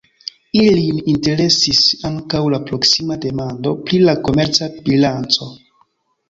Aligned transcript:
Ilin 0.59 1.01
interesis 1.11 1.81
ankaŭ 2.09 2.41
la 2.53 2.61
proksima 2.71 3.19
demando 3.27 3.75
pri 3.85 4.01
la 4.07 4.17
komerca 4.29 4.71
bilanco. 4.89 5.51